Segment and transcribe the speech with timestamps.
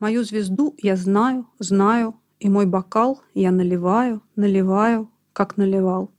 [0.00, 6.12] Мою звезду я знаю, знаю, и мой бокал я наливаю, наливаю, как наливал.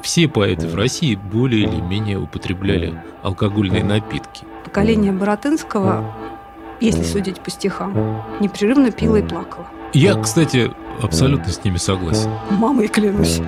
[0.00, 4.44] Все поэты в России более или менее употребляли алкогольные напитки.
[4.64, 6.14] Поколение Боротынского,
[6.80, 9.66] если судить по стихам, непрерывно пило и плакало.
[9.92, 10.70] Я, кстати,
[11.02, 12.30] абсолютно с ними согласен.
[12.52, 13.40] Мамой клянусь.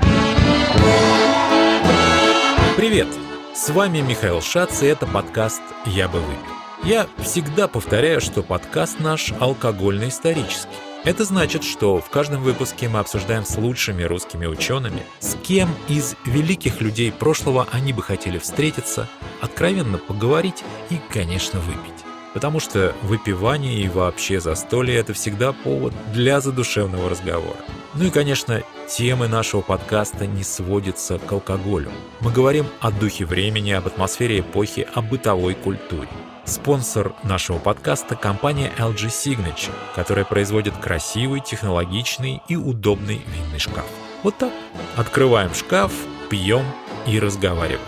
[2.76, 3.06] Привет!
[3.54, 6.57] С вами Михаил Шац, и это подкаст «Я бы выпил».
[6.84, 10.68] Я всегда повторяю, что подкаст наш алкогольно-исторический.
[11.04, 16.14] Это значит, что в каждом выпуске мы обсуждаем с лучшими русскими учеными, с кем из
[16.24, 19.08] великих людей прошлого они бы хотели встретиться,
[19.40, 22.04] откровенно поговорить и, конечно, выпить.
[22.32, 27.58] Потому что выпивание и вообще застолье– это всегда повод для задушевного разговора.
[27.94, 31.90] Ну и, конечно, темы нашего подкаста не сводятся к алкоголю.
[32.20, 36.08] Мы говорим о духе времени, об атмосфере эпохи, о бытовой культуре.
[36.48, 43.84] Спонсор нашего подкаста– компания LG Signature, которая производит красивый, технологичный и удобный винный шкаф.
[44.22, 44.50] Вот так.
[44.96, 45.92] Открываем шкаф,
[46.30, 46.64] пьем
[47.06, 47.80] и разговариваем.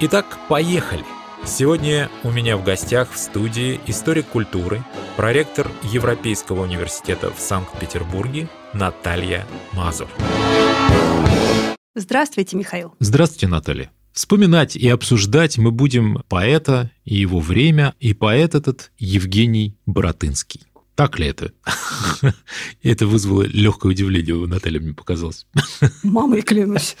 [0.00, 1.04] Итак, поехали!
[1.46, 4.82] Сегодня у меня в гостях в студии историк культуры,
[5.16, 10.08] проректор Европейского университета в Санкт-Петербурге Наталья Мазур.
[11.94, 12.94] Здравствуйте, Михаил.
[12.98, 13.92] Здравствуйте, Наталья.
[14.18, 20.62] Вспоминать и обсуждать мы будем поэта и его время, и поэт этот Евгений Боротынский.
[20.96, 21.52] Так ли это?
[22.82, 25.46] Это вызвало легкое удивление у Натальи, мне показалось.
[26.02, 26.96] Мамой клянусь.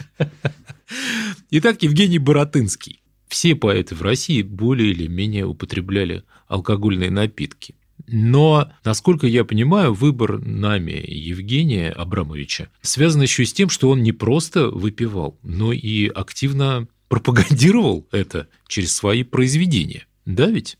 [1.50, 3.02] Итак, Евгений Боротынский.
[3.26, 7.74] Все поэты в России более или менее употребляли алкогольные напитки.
[8.06, 14.04] Но, насколько я понимаю, выбор нами Евгения Абрамовича связан еще и с тем, что он
[14.04, 20.06] не просто выпивал, но и активно пропагандировал это через свои произведения.
[20.24, 20.78] Да ведь?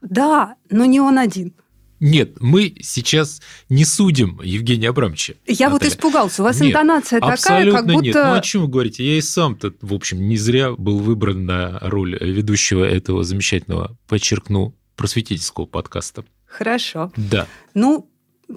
[0.00, 1.54] Да, но не он один.
[2.00, 5.34] Нет, мы сейчас не судим Евгения Абрамовича.
[5.46, 5.70] Я Наталья.
[5.70, 6.42] вот испугался.
[6.42, 8.02] У вас нет, интонация такая, как будто...
[8.02, 8.14] нет.
[8.14, 9.06] Ну, о чем вы говорите?
[9.06, 14.74] Я и сам-то, в общем, не зря был выбран на роль ведущего этого замечательного, подчеркну,
[14.96, 16.24] просветительского подкаста.
[16.46, 17.12] Хорошо.
[17.16, 17.46] Да.
[17.74, 18.10] Ну,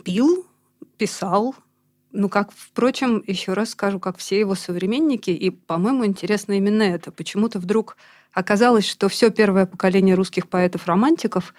[0.05, 0.45] пил,
[0.97, 1.53] писал,
[2.13, 7.11] ну, как, впрочем, еще раз скажу, как все его современники, и, по-моему, интересно именно это.
[7.11, 7.97] Почему-то вдруг
[8.31, 11.53] оказалось, что все первое поколение русских поэтов-романтиков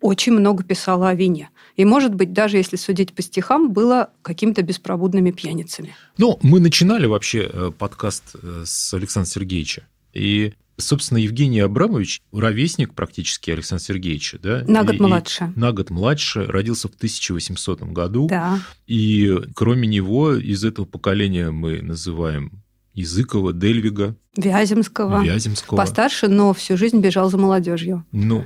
[0.00, 1.50] очень много писало о вине.
[1.76, 5.94] И, может быть, даже если судить по стихам, было какими-то беспробудными пьяницами.
[6.18, 9.86] Ну, мы начинали вообще э, подкаст э, с Александра Сергеевича.
[10.12, 14.64] И Собственно, Евгений Абрамович, ровесник практически Александра Сергеевича, да?
[14.66, 15.52] На год и, младше.
[15.54, 18.28] И на год младше, родился в 1800 году.
[18.28, 18.60] Да.
[18.86, 22.62] И кроме него из этого поколения мы называем
[22.94, 24.16] Языкова, Дельвига.
[24.36, 25.22] Вяземского.
[25.22, 25.76] Вяземского.
[25.76, 28.04] Постарше, но всю жизнь бежал за молодежью.
[28.12, 28.44] Ну,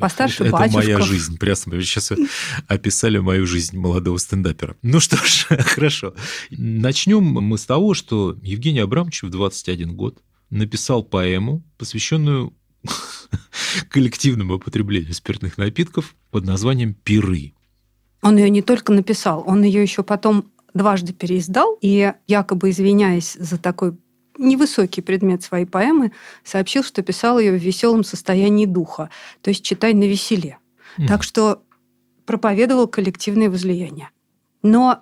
[0.00, 0.84] Постарше это батюшков.
[0.84, 1.38] моя жизнь.
[1.38, 2.12] Прясно, вы сейчас
[2.66, 4.76] описали мою жизнь молодого стендапера.
[4.82, 6.14] Ну что ж, хорошо.
[6.50, 10.18] Начнем мы с того, что Евгений Абрамович в 21 год
[10.50, 12.54] написал поэму, посвященную
[13.90, 17.54] коллективному употреблению спиртных напитков под названием «Пиры».
[18.22, 23.58] Он ее не только написал, он ее еще потом дважды переиздал, и якобы извиняясь за
[23.58, 23.96] такой
[24.38, 26.12] невысокий предмет своей поэмы,
[26.44, 29.10] сообщил, что писал ее в веселом состоянии духа,
[29.42, 30.58] то есть читай на веселе.
[30.96, 31.08] Mm.
[31.08, 31.62] Так что
[32.24, 34.10] проповедовал коллективное возлияние.
[34.62, 35.00] Но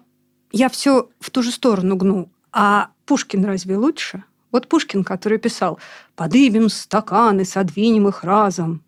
[0.53, 2.31] я все в ту же сторону гну.
[2.53, 4.25] А Пушкин разве лучше?
[4.57, 5.79] Вот Пушкин, который писал
[6.15, 8.83] «Подыбим стаканы, содвинем их разом».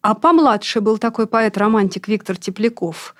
[0.00, 3.16] А помладше был такой поэт-романтик Виктор Тепляков.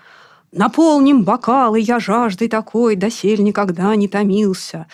[0.53, 4.87] «Наполним бокалы, я жаждой такой, досель никогда не томился».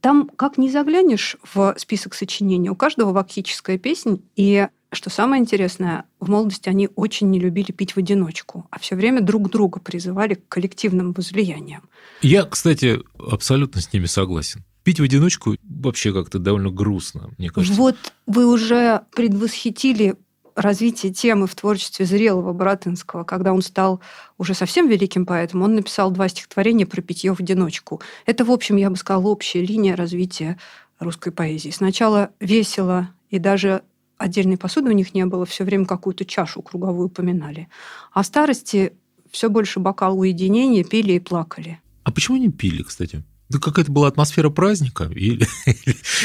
[0.00, 6.04] Там, как не заглянешь в список сочинений, у каждого вакхическая песня, и что самое интересное,
[6.18, 10.32] в молодости они очень не любили пить в одиночку, а все время друг друга призывали
[10.32, 11.82] к коллективным возлияниям.
[12.22, 14.64] Я, кстати, абсолютно с ними согласен.
[14.84, 17.76] Пить в одиночку вообще как-то довольно грустно, мне кажется.
[17.76, 20.16] Вот вы уже предвосхитили
[20.54, 24.00] развитие темы в творчестве зрелого Боротынского, когда он стал
[24.38, 28.00] уже совсем великим поэтом, он написал два стихотворения про питье в одиночку.
[28.26, 30.58] Это, в общем, я бы сказала, общая линия развития
[30.98, 31.70] русской поэзии.
[31.70, 33.82] Сначала весело, и даже
[34.18, 37.68] отдельной посуды у них не было, все время какую-то чашу круговую упоминали.
[38.12, 38.92] А в старости
[39.30, 41.80] все больше бокал уединения, пили и плакали.
[42.04, 43.22] А почему не пили, кстати?
[43.52, 45.04] Да какая-то была атмосфера праздника?
[45.14, 45.46] Или,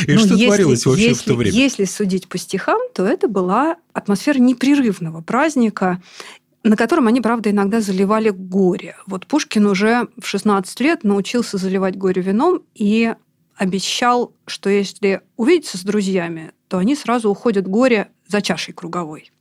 [0.06, 1.56] или Ну, что если- творилось вообще если, в то время?
[1.57, 6.01] Если судить по стихам, то это была атмосфера непрерывного праздника,
[6.63, 8.95] на котором они, правда, иногда заливали горе.
[9.06, 13.13] Вот Пушкин уже в 16 лет научился заливать горе вином и
[13.56, 19.31] обещал, что если увидеться с друзьями, то они сразу уходят горе за чашей круговой.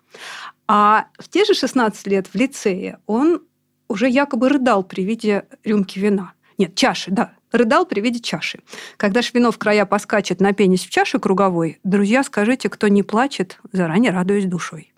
[0.69, 3.43] А в те же 16 лет в лицее он
[3.89, 6.33] уже якобы рыдал при виде рюмки вина.
[6.59, 8.61] Нет, чаши, да, рыдал при виде чаши.
[8.97, 13.03] Когда ж вино в края поскачет на пенись в чаше круговой, друзья, скажите, кто не
[13.03, 14.93] плачет, заранее радуясь душой.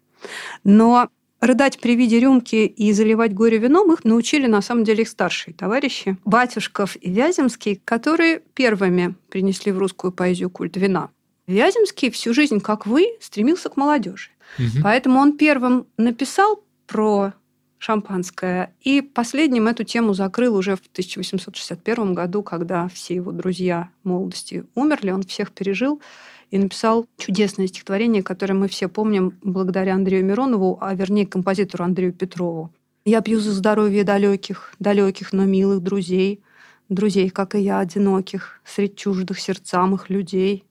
[0.64, 1.08] Но
[1.40, 5.54] рыдать при виде рюмки и заливать горе вином их научили на самом деле их старшие
[5.54, 11.10] товарищи, Батюшков и Вяземский, которые первыми принесли в русскую поэзию культ вина.
[11.46, 14.30] Вяземский всю жизнь, как вы, стремился к молодежи.
[14.58, 14.82] Угу.
[14.82, 17.32] Поэтому он первым написал про
[17.78, 18.74] шампанское.
[18.82, 25.10] И последним эту тему закрыл уже в 1861 году, когда все его друзья молодости умерли,
[25.10, 26.00] он всех пережил
[26.50, 32.12] и написал чудесное стихотворение, которое мы все помним благодаря Андрею Миронову, а вернее композитору Андрею
[32.12, 32.72] Петрову.
[33.04, 36.42] «Я пью за здоровье далеких, далеких, но милых друзей,
[36.88, 40.64] друзей, как и я, одиноких, средь чуждых сердцам их людей.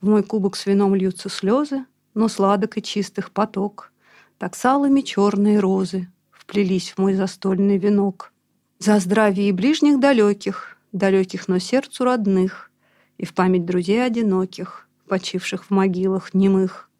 [0.00, 3.92] В мой кубок с вином льются слезы, но сладок и чистых поток,
[4.38, 6.08] так салами черные розы
[6.50, 8.32] вплелись в мой застольный венок.
[8.80, 12.72] За здравие и ближних далеких, далеких, но сердцу родных,
[13.18, 16.90] и в память друзей одиноких, почивших в могилах немых.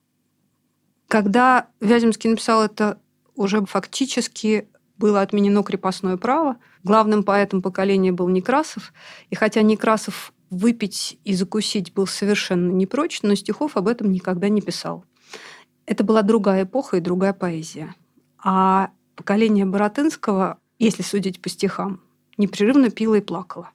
[1.08, 3.00] Когда Вяземский написал это,
[3.35, 6.58] уже фактически было отменено крепостное право.
[6.85, 8.93] Главным поэтом поколения был Некрасов.
[9.31, 14.49] И хотя Некрасов выпить и закусить был совершенно не прочь, но стихов об этом никогда
[14.49, 15.05] не писал.
[15.87, 17.96] Это была другая эпоха и другая поэзия.
[18.38, 22.00] А поколение Боротынского, если судить по стихам,
[22.38, 23.70] непрерывно пило и плакало.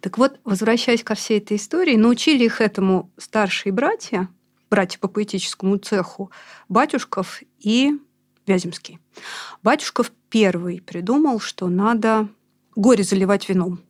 [0.00, 4.30] Так вот, возвращаясь ко всей этой истории, научили их этому старшие братья,
[4.70, 6.30] братья по поэтическому цеху,
[6.70, 7.92] Батюшков и
[8.46, 8.98] Вяземский.
[9.62, 12.28] Батюшков первый придумал, что надо
[12.74, 13.80] горе заливать вином.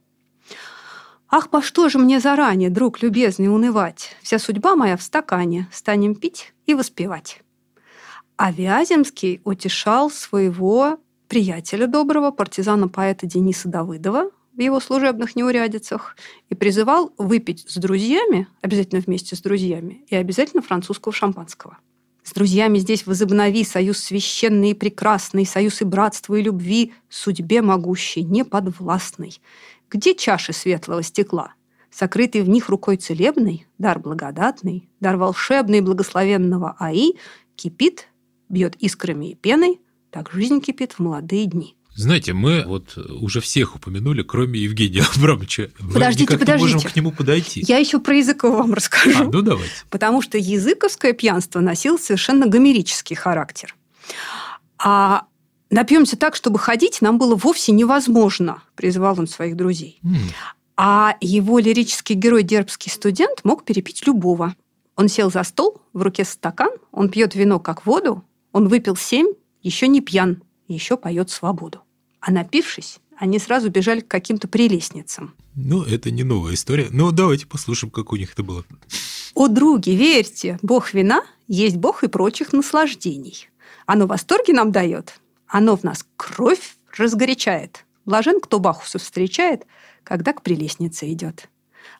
[1.31, 4.17] «Ах, по что же мне заранее, друг любезный, унывать?
[4.20, 7.40] Вся судьба моя в стакане, станем пить и воспевать».
[8.44, 10.99] А Вяземский утешал своего
[11.29, 16.17] приятеля доброго, партизана-поэта Дениса Давыдова, в его служебных неурядицах
[16.50, 21.79] и призывал выпить с друзьями, обязательно вместе с друзьями, и обязательно французского шампанского.
[22.25, 28.25] С друзьями здесь возобнови союз священный и прекрасный, союз и братства, и любви, судьбе могущей,
[28.25, 29.41] неподвластный.
[29.89, 31.55] Где чаши светлого стекла?
[31.93, 37.12] Сокрытый в них рукой целебной, дар благодатный, дар волшебный благословенного Аи,
[37.55, 38.09] кипит,
[38.53, 41.75] бьет искрами и пеной, так жизнь кипит в молодые дни.
[41.95, 45.71] Знаете, мы вот уже всех упомянули, кроме Евгения Абрамовича.
[45.81, 46.69] Мы подождите, подождите.
[46.69, 47.65] не можем к нему подойти.
[47.67, 49.25] Я еще про Языкова вам расскажу.
[49.25, 49.73] А, ну давайте.
[49.91, 53.75] Потому что языковское пьянство носило совершенно гомерический характер.
[54.79, 55.25] А
[55.71, 60.01] напьемся так, чтобы ходить, нам было вовсе невозможно, призывал он своих друзей.
[60.03, 60.17] Mm.
[60.77, 64.55] А его лирический герой, дербский студент, мог перепить любого.
[64.97, 69.29] Он сел за стол, в руке стакан, он пьет вино как воду, он выпил семь,
[69.63, 71.83] еще не пьян, еще поет свободу.
[72.21, 75.35] А напившись, они сразу бежали к каким-то прелестницам.
[75.55, 76.89] Ну, это не новая история.
[76.91, 78.65] Но давайте послушаем, как у них это было.
[79.35, 83.49] О, други, верьте, бог вина есть бог и прочих наслаждений.
[83.87, 87.85] Оно восторги нам дает, оно в нас кровь разгорячает.
[88.05, 89.67] Блажен, кто Бахуса встречает,
[90.03, 91.49] когда к прелестнице идет.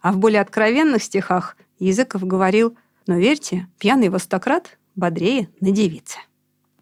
[0.01, 2.77] А в более откровенных стихах Языков говорил,
[3.07, 6.19] но верьте, пьяный востократ бодрее на девице.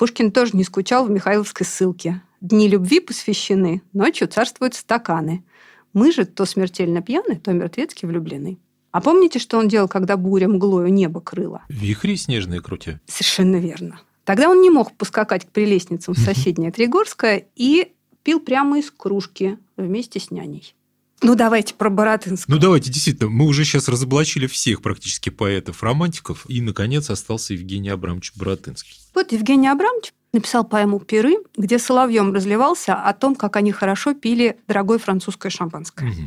[0.00, 2.22] Пушкин тоже не скучал в Михайловской ссылке.
[2.40, 5.44] Дни любви посвящены, ночью царствуют стаканы.
[5.92, 8.58] Мы же то смертельно пьяны, то мертвецки влюблены.
[8.92, 11.64] А помните, что он делал, когда буря мглою небо крыла?
[11.68, 12.98] Вихри снежные крутя.
[13.04, 14.00] Совершенно верно.
[14.24, 17.92] Тогда он не мог поскакать к прелестницам в соседнее Тригорское и
[18.22, 20.74] пил прямо из кружки вместе с няней.
[21.22, 22.54] Ну, давайте про Боротынского.
[22.54, 28.32] Ну, давайте, действительно, мы уже сейчас разоблачили всех практически поэтов-романтиков, и, наконец, остался Евгений Абрамович
[28.36, 28.96] Боротынский.
[29.14, 34.58] Вот Евгений Абрамович написал поэму «Пиры», где соловьем разливался о том, как они хорошо пили
[34.66, 36.10] дорогое французское шампанское.
[36.10, 36.20] Угу.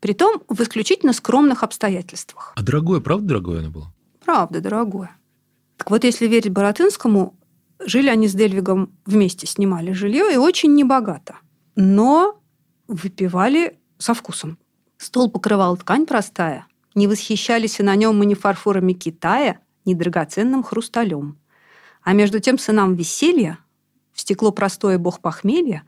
[0.00, 2.52] Притом в исключительно скромных обстоятельствах.
[2.56, 3.92] А дорогое, правда дорогое оно было?
[4.24, 5.10] Правда, дорогое.
[5.76, 7.34] Так вот, если верить Боротынскому,
[7.84, 11.36] жили они с Дельвигом вместе, снимали жилье, и очень небогато.
[11.74, 12.40] Но
[12.86, 14.58] выпивали со вкусом.
[14.96, 16.66] Стол покрывал ткань простая.
[16.94, 21.38] Не восхищались и на нем и ни фарфорами Китая, ни драгоценным хрусталем.
[22.02, 23.58] А между тем сынам веселья,
[24.12, 25.84] в стекло простое бог похмелья,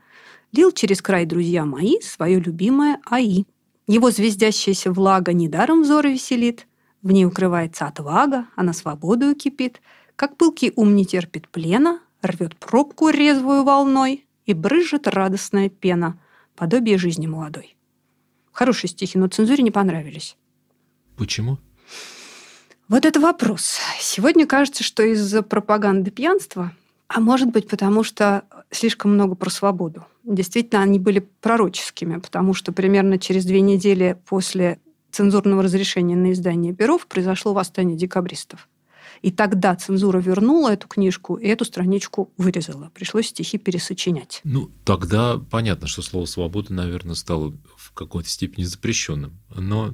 [0.51, 3.45] лил через край, друзья мои, свое любимое АИ.
[3.87, 6.67] Его звездящаяся влага недаром взоры веселит,
[7.01, 9.81] в ней укрывается отвага, а на свободу кипит,
[10.15, 16.17] как пылкий ум не терпит плена, рвет пробку резвую волной и брызжет радостная пена,
[16.55, 17.75] подобие жизни молодой.
[18.53, 20.37] Хорошие стихи, но цензуре не понравились.
[21.17, 21.57] Почему?
[22.87, 23.77] Вот это вопрос.
[23.99, 26.71] Сегодня кажется, что из-за пропаганды пьянства,
[27.07, 30.05] а может быть потому, что слишком много про свободу.
[30.23, 34.79] действительно они были пророческими, потому что примерно через две недели после
[35.11, 38.67] цензурного разрешения на издание перов произошло восстание декабристов.
[39.21, 42.91] И тогда цензура вернула эту книжку и эту страничку вырезала.
[42.93, 44.41] Пришлось стихи пересочинять.
[44.43, 47.53] Ну, тогда понятно, что слово «свобода», наверное, стало
[47.93, 49.39] в какой-то степени запрещенным.
[49.55, 49.93] Но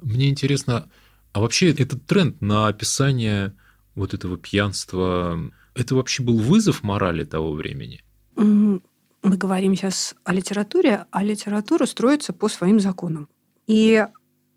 [0.00, 0.90] мне интересно,
[1.32, 3.54] а вообще этот тренд на описание
[3.94, 5.38] вот этого пьянства,
[5.74, 8.02] это вообще был вызов морали того времени?
[8.36, 8.80] Мы
[9.22, 13.28] говорим сейчас о литературе, а литература строится по своим законам.
[13.66, 14.06] И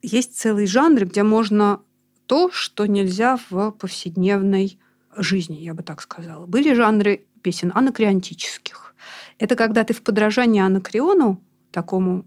[0.01, 1.82] есть целый жанр, где можно
[2.25, 4.80] то, что нельзя в повседневной
[5.18, 6.46] жизни, я бы так сказала.
[6.46, 8.96] Были жанры песен анакреонтических.
[9.40, 12.25] Это когда ты в подражании анакреону, такому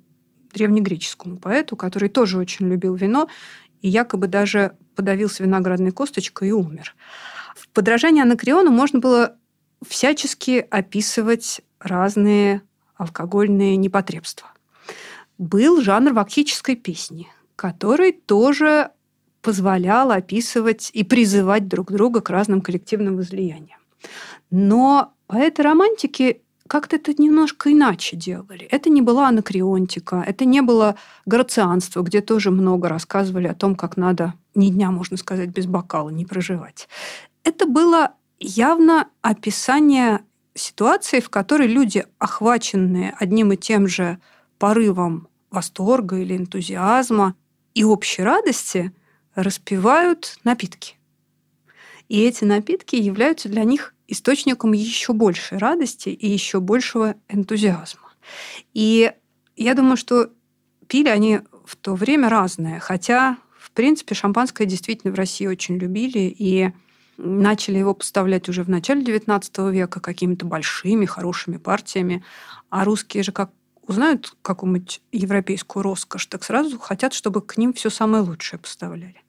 [0.55, 3.29] древнегреческому поэту, который тоже очень любил вино
[3.83, 6.95] и якобы даже подавился виноградной косточкой и умер.
[7.55, 9.37] В подражании анакреону можно было
[9.87, 12.63] всячески описывать разные
[12.97, 14.49] алкогольные непотребства.
[15.37, 18.91] Был жанр вакхической песни, который тоже
[19.43, 23.81] позволял описывать и призывать друг друга к разным коллективным возлияниям.
[24.51, 28.67] Но поэты романтики как-то это немножко иначе делали.
[28.67, 33.97] Это не была анакреонтика, это не было грацианство, где тоже много рассказывали о том, как
[33.97, 36.89] надо ни дня, можно сказать, без бокала не проживать.
[37.43, 40.21] Это было явно описание
[40.55, 44.19] ситуации, в которой люди, охваченные одним и тем же
[44.59, 47.35] порывом восторга или энтузиазма
[47.75, 48.93] и общей радости–
[49.35, 50.97] распивают напитки.
[52.09, 58.13] И эти напитки являются для них источником еще большей радости и еще большего энтузиазма.
[58.73, 59.13] И
[59.57, 60.31] я думаю, что
[60.87, 66.35] пили они в то время разное, хотя, в принципе, шампанское действительно в России очень любили,
[66.39, 66.73] и
[67.17, 72.25] начали его поставлять уже в начале XIX века какими-то большими, хорошими партиями,
[72.71, 73.51] а русские же как
[73.87, 79.24] узнают какую-нибудь европейскую роскошь, так сразу хотят, чтобы к ним все самое лучшее поставляли.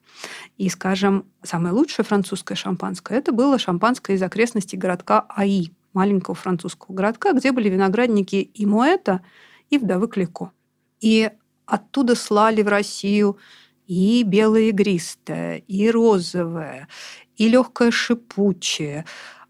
[0.56, 6.94] И, скажем, самое лучшее французское шампанское– это было шампанское из окрестностей городка Аи, маленького французского
[6.94, 9.22] городка, где были виноградники и Муэта,
[9.70, 10.52] и вдовы Клико.
[11.00, 11.30] И
[11.64, 13.38] оттуда слали в Россию
[13.86, 16.88] и белое игристое, и розовое,
[17.36, 19.04] и легкое шипучее.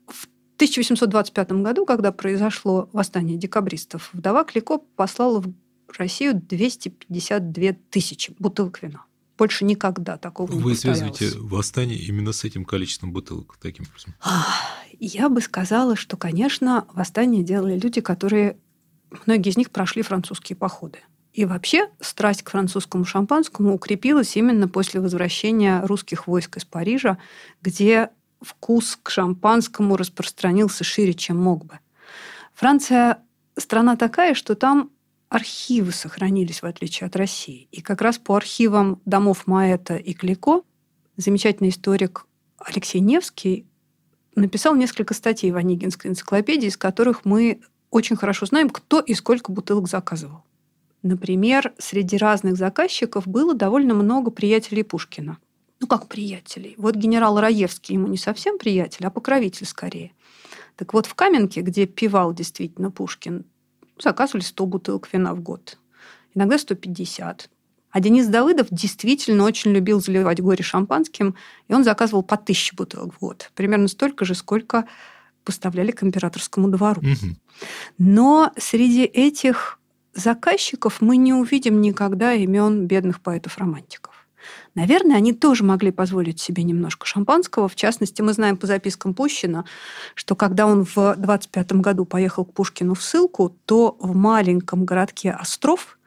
[0.07, 5.53] В 1825 году, когда произошло восстание декабристов, вдова Клико послала в
[5.99, 9.05] Россию 252 тысячи бутылок вина.
[9.39, 14.15] Больше никогда такого Вы не связываете восстание именно с этим количеством бутылок, таким образом?
[14.99, 18.57] Я бы сказала, что, конечно, восстание делали люди, которые...
[19.27, 20.99] Многие из них прошли французские походы.
[21.33, 27.19] И вообще страсть к французскому шампанскому укрепилась именно после возвращения русских войск из Парижа,
[27.61, 28.09] где
[28.41, 31.79] вкус к шампанскому распространился шире, чем мог бы.
[32.55, 33.19] Франция
[33.59, 34.91] страна такая, что там
[35.29, 37.69] архивы сохранились, в отличие от России.
[37.73, 40.63] И как раз по архивам домов Маэта и Клико
[41.17, 42.27] замечательный историк
[42.59, 43.67] Алексей Невский
[44.35, 49.51] написал несколько статей в Онегинской энциклопедии, из которых мы очень хорошо знаем, кто и сколько
[49.51, 50.45] бутылок заказывал.
[51.03, 55.39] Например, среди разных заказчиков было довольно много приятелей Пушкина.
[55.81, 56.75] Ну, как приятелей?
[56.79, 60.13] Вот генерал Раевский ему не совсем приятель, а покровитель скорее.
[60.75, 63.45] Так вот, в Каменке, где пивал действительно Пушкин,
[63.99, 65.79] заказывали 100 бутылок вина в год.
[66.35, 67.51] Иногда 150.
[67.91, 71.35] А Денис Давыдов действительно очень любил заливать горе шампанским,
[71.69, 73.51] и он заказывал по тысяче бутылок в год.
[73.55, 74.87] Примерно столько же, сколько
[75.45, 77.01] поставляли к императорскому двору.
[77.01, 77.37] Угу.
[77.99, 79.79] Но среди этих
[80.13, 84.16] заказчиков мы не увидим никогда имен бедных поэтов-романтиков.
[84.75, 87.69] Наверное, они тоже могли позволить себе немножко шампанского.
[87.69, 89.65] В частности, мы знаем по запискам Пущина,
[90.15, 95.33] что когда он в 25 году поехал к Пушкину в ссылку, то в маленьком городке
[95.33, 95.99] Остров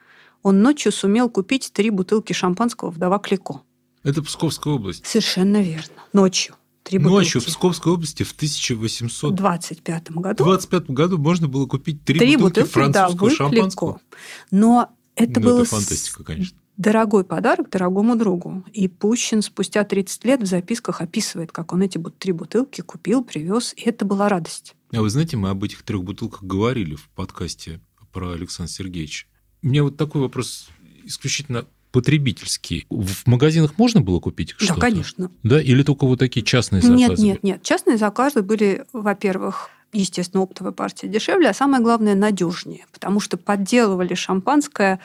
[0.43, 3.61] он ночью сумел купить три бутылки шампанского «Вдова Клико».
[4.03, 5.05] Это Псковская область.
[5.05, 5.93] Совершенно верно.
[6.13, 6.55] Ночью.
[6.83, 10.43] Три Ночью в Псковской области в 1825 году.
[10.43, 14.01] 25 году можно было купить три, три бутылки, бутылки французского да, шампанского.
[14.49, 18.63] Но это ну, было это фантастика, конечно дорогой подарок дорогому другу.
[18.73, 23.73] И Пущин спустя 30 лет в записках описывает, как он эти три бутылки купил, привез,
[23.75, 24.75] и это была радость.
[24.91, 27.81] А вы знаете, мы об этих трех бутылках говорили в подкасте
[28.11, 29.27] про Александра Сергеевича.
[29.61, 30.69] У меня вот такой вопрос
[31.03, 32.85] исключительно потребительский.
[32.89, 34.75] В магазинах можно было купить что-то?
[34.75, 35.31] Да, конечно.
[35.43, 35.61] Да?
[35.61, 37.03] Или только вот такие частные заказы?
[37.03, 37.63] Нет, нет, нет.
[37.63, 44.13] Частные заказы были, во-первых, естественно, оптовая партия дешевле, а самое главное, надежнее, потому что подделывали
[44.13, 45.01] шампанское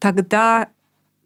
[0.00, 0.68] тогда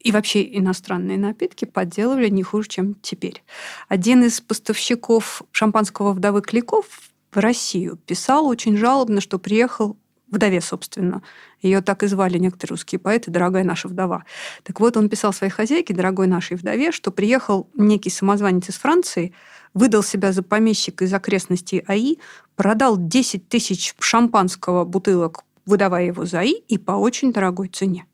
[0.00, 3.43] и вообще иностранные напитки подделывали не хуже, чем теперь.
[3.88, 6.87] Один из поставщиков шампанского вдовы Кликов
[7.33, 9.97] в Россию писал очень жалобно, что приехал
[10.29, 11.23] вдове, собственно.
[11.62, 14.25] Ее так и звали некоторые русские поэты «Дорогая наша вдова».
[14.62, 19.35] Так вот, он писал своей хозяйке, дорогой нашей вдове, что приехал некий самозванец из Франции,
[19.75, 22.17] выдал себя за помещика из окрестностей АИ,
[22.55, 28.07] продал 10 тысяч шампанского бутылок, выдавая его за АИ, и по очень дорогой цене.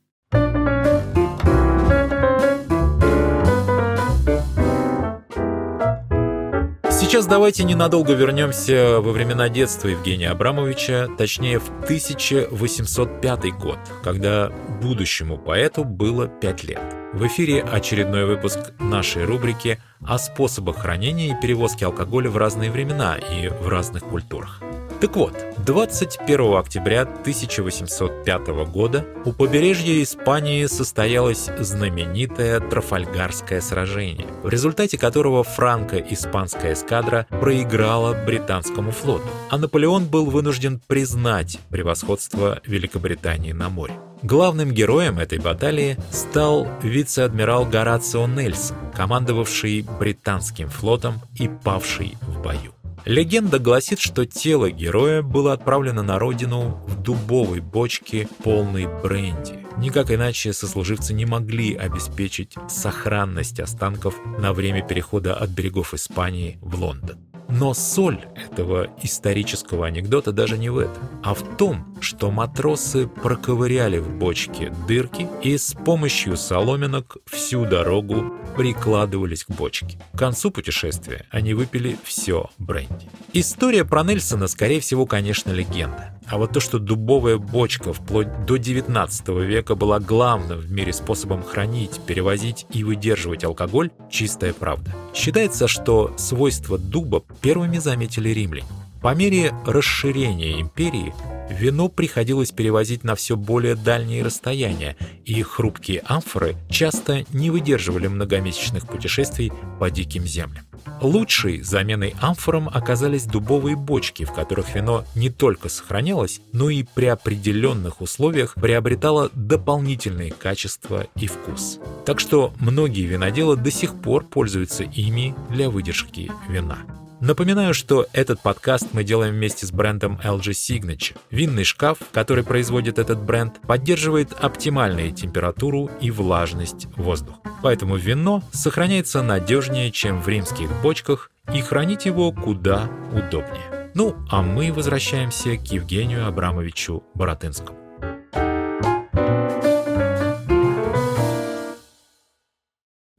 [7.13, 14.51] Сейчас давайте ненадолго вернемся во времена детства Евгения Абрамовича, точнее в 1805 год, когда
[14.81, 16.81] будущему поэту было 5 лет.
[17.13, 23.19] В эфире очередной выпуск нашей рубрики о способах хранения и перевозки алкоголя в разные времена
[23.19, 24.63] и в разных культурах.
[25.03, 25.35] Так вот,
[25.67, 36.75] 21 октября 1805 года у побережья Испании состоялось знаменитое Трафальгарское сражение, в результате которого франко-испанская
[36.75, 43.95] эскадра проиграла британскому флоту, а Наполеон был вынужден признать превосходство Великобритании на море.
[44.23, 52.73] Главным героем этой баталии стал вице-адмирал Горацио Нельсон, командовавший британским флотом и павший в бою.
[53.05, 59.67] Легенда гласит, что тело героя было отправлено на родину в дубовой бочке, полной бренди.
[59.77, 66.79] Никак иначе сослуживцы не могли обеспечить сохранность останков на время перехода от берегов Испании в
[66.79, 67.32] Лондон.
[67.55, 73.99] Но соль этого исторического анекдота даже не в этом, а в том, что матросы проковыряли
[73.99, 80.01] в бочке дырки и с помощью соломинок всю дорогу прикладывались к бочке.
[80.15, 83.11] К концу путешествия они выпили все бренди.
[83.35, 86.19] История про Нельсона, скорее всего, конечно, легенда.
[86.29, 91.43] А вот то, что дубовая бочка вплоть до 19 века была главным в мире способом
[91.43, 94.95] хранить, перевозить и выдерживать алкоголь, чистая правда.
[95.15, 98.67] Считается, что свойства дуба первыми заметили римляне.
[99.03, 101.13] По мере расширения империи
[101.51, 108.87] вино приходилось перевозить на все более дальние расстояния, и хрупкие амфоры часто не выдерживали многомесячных
[108.87, 110.65] путешествий по диким землям.
[111.01, 117.07] Лучшей заменой амфорам оказались дубовые бочки, в которых вино не только сохранялось, но и при
[117.07, 121.79] определенных условиях приобретало дополнительные качества и вкус.
[122.05, 126.79] Так что многие виноделы до сих пор пользуются ими для выдержки вина.
[127.23, 131.17] Напоминаю, что этот подкаст мы делаем вместе с брендом LG Signature.
[131.31, 137.39] Винный шкаф, который производит этот бренд, поддерживает оптимальную температуру и влажность воздуха.
[137.63, 143.91] Поэтому вино сохраняется надежнее, чем в римских бочках, и хранить его куда удобнее.
[143.95, 147.82] Ну, а мы возвращаемся к Евгению Абрамовичу Боротынскому.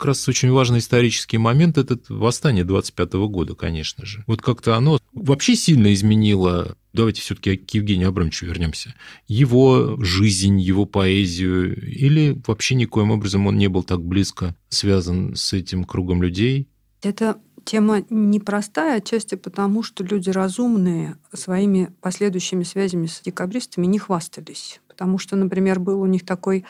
[0.05, 4.23] Раз очень важный исторический момент– это восстание 25 года, конечно же.
[4.27, 8.93] Вот как-то оно вообще сильно изменило давайте все-таки к Евгению Абрамовичу вернемся.
[9.27, 15.53] Его жизнь, его поэзию, или вообще никоим образом он не был так близко связан с
[15.53, 16.69] этим кругом людей?
[17.01, 24.79] Это тема непростая, отчасти потому, что люди разумные своими последующими связями с декабристами не хвастались.
[24.87, 26.65] Потому что, например, был у них такой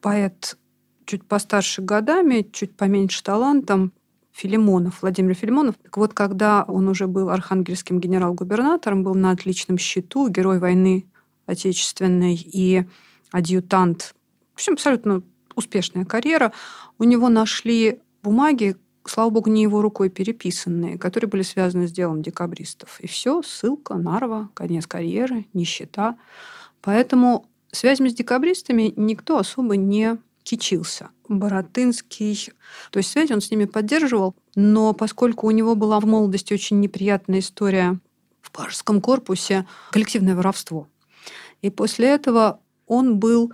[0.00, 0.56] поэт
[1.06, 3.92] чуть постарше годами, чуть поменьше талантом,
[4.34, 5.76] Филимонов, Владимир Филимонов.
[5.80, 11.06] Так вот, когда он уже был архангельским генерал-губернатором, был на отличном счету, герой войны
[11.46, 12.84] отечественной и
[13.30, 14.14] адъютант.
[14.52, 15.22] В общем, абсолютно
[15.54, 16.52] успешная карьера.
[16.98, 22.20] У него нашли бумаги, слава богу, не его рукой переписанные, которые были связаны с делом
[22.20, 22.98] декабристов.
[23.00, 26.16] И все, ссылка, Нарва, конец карьеры, нищета.
[26.82, 31.08] Поэтому связями с декабристами никто особо не кичился.
[31.28, 32.52] Боротынский,
[32.90, 36.80] то есть связь он с ними поддерживал, но поскольку у него была в молодости очень
[36.80, 37.98] неприятная история
[38.40, 40.86] в пажеском корпусе, коллективное воровство.
[41.62, 43.52] И после этого он был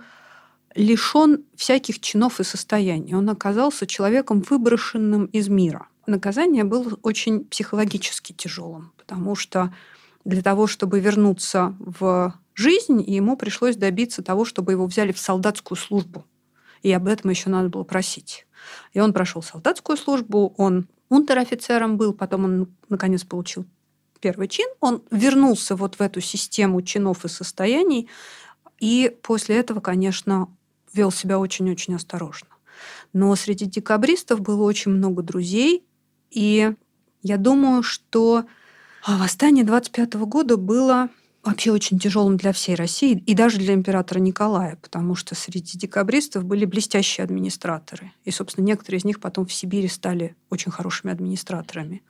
[0.75, 3.15] лишен всяких чинов и состояний.
[3.15, 5.87] Он оказался человеком, выброшенным из мира.
[6.07, 9.73] Наказание было очень психологически тяжелым, потому что
[10.25, 15.77] для того, чтобы вернуться в жизнь, ему пришлось добиться того, чтобы его взяли в солдатскую
[15.77, 16.25] службу
[16.81, 18.45] и об этом еще надо было просить.
[18.93, 23.65] И он прошел солдатскую службу, он унтер-офицером был, потом он, наконец, получил
[24.19, 28.07] первый чин, он вернулся вот в эту систему чинов и состояний,
[28.79, 30.47] и после этого, конечно,
[30.93, 32.49] вел себя очень-очень осторожно.
[33.13, 35.85] Но среди декабристов было очень много друзей,
[36.29, 36.73] и
[37.21, 38.45] я думаю, что
[39.05, 41.09] восстание 25 года было
[41.43, 46.45] вообще очень тяжелым для всей России и даже для императора Николая, потому что среди декабристов
[46.45, 48.11] были блестящие администраторы.
[48.23, 52.03] И, собственно, некоторые из них потом в Сибири стали очень хорошими администраторами.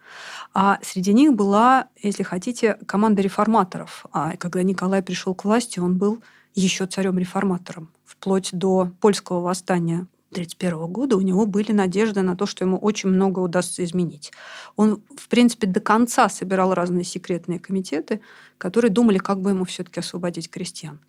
[0.54, 4.06] А среди них была, если хотите, команда реформаторов.
[4.12, 6.22] А когда Николай пришел к власти, он был
[6.54, 12.64] еще царем-реформатором, вплоть до польского восстания 1931 года у него были надежды на то, что
[12.64, 14.32] ему очень много удастся изменить.
[14.78, 18.22] Он, в принципе, до конца собирал разные секретные комитеты,
[18.58, 21.00] которые думали, как бы ему все-таки освободить крестьян.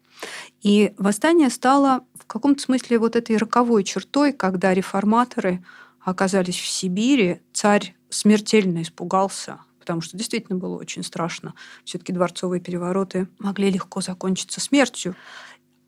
[0.60, 5.64] И восстание стало в каком-то смысле вот этой роковой чертой, когда реформаторы
[6.00, 11.54] оказались в Сибири, царь смертельно испугался, потому что действительно было очень страшно.
[11.84, 15.14] Все-таки дворцовые перевороты могли легко закончиться смертью.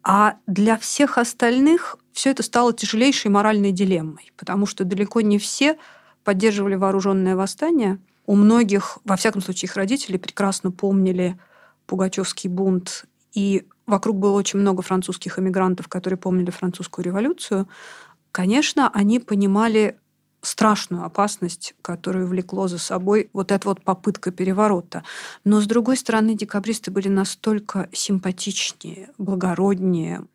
[0.04, 5.76] А для всех остальных все это стало тяжелейшей моральной дилеммой, потому что далеко не все
[6.22, 7.98] поддерживали вооруженное восстание.
[8.24, 11.38] У многих, во всяком случае, их родители прекрасно помнили
[11.86, 17.68] Пугачевский бунт, и вокруг было очень много французских эмигрантов, которые помнили французскую революцию.
[18.30, 19.98] Конечно, они понимали
[20.40, 25.02] страшную опасность, которую влекло за собой вот эта вот попытка переворота.
[25.42, 30.26] Но, с другой стороны, декабристы были настолько симпатичнее, благороднее.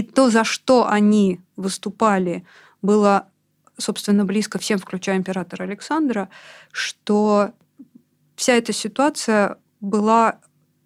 [0.00, 2.46] И то, за что они выступали,
[2.80, 3.28] было,
[3.76, 6.30] собственно, близко всем, включая императора Александра,
[6.72, 7.52] что
[8.34, 10.38] вся эта ситуация была,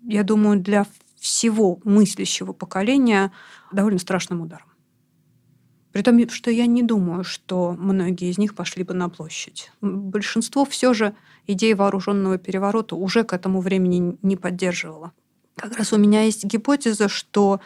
[0.03, 0.85] я думаю, для
[1.21, 3.31] всего мыслящего поколения
[3.71, 4.67] довольно страшным ударом.
[5.93, 9.71] При том, что я не думаю, что многие из них пошли бы на площадь.
[9.81, 11.15] Большинство все же
[11.47, 15.13] идеи вооруженного переворота уже к этому времени не поддерживало.
[15.55, 17.61] Как раз у меня есть гипотеза, что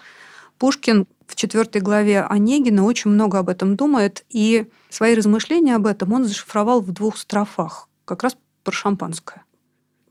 [0.59, 6.13] Пушкин в четвертой главе Онегина очень много об этом думает, и свои размышления об этом
[6.13, 9.45] он зашифровал в двух строфах, как раз про шампанское.